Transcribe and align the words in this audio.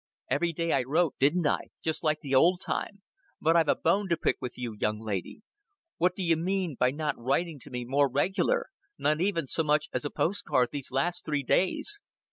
"Every 0.31 0.51
day 0.51 0.73
I 0.73 0.81
wrote 0.81 1.13
didn't 1.19 1.45
I? 1.45 1.67
just 1.83 2.03
like 2.03 2.21
the 2.21 2.33
old 2.33 2.59
time. 2.59 3.03
But 3.39 3.55
I've 3.55 3.67
a 3.67 3.75
bone 3.75 4.09
to 4.09 4.17
pick 4.17 4.37
with 4.41 4.57
you, 4.57 4.75
young 4.79 4.99
lady. 4.99 5.43
What 5.99 6.15
d'ye 6.15 6.33
mean 6.33 6.73
by 6.73 6.89
not 6.89 7.19
writing 7.19 7.59
to 7.59 7.69
me 7.69 7.85
more 7.85 8.09
regular? 8.09 8.69
Not 8.97 9.21
even 9.21 9.45
so 9.45 9.63
much 9.63 9.89
as 9.93 10.03
a 10.03 10.09
post 10.09 10.43
card 10.43 10.69
these 10.71 10.91
last 10.91 11.23
three 11.23 11.43
days!" 11.43 12.01